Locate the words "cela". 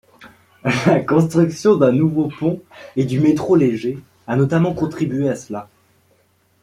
5.35-5.69